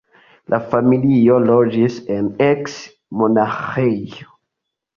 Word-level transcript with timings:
La 0.53 0.59
familio 0.71 1.35
loĝis 1.43 1.99
en 2.17 2.33
eks-monaĥejo. 2.47 4.35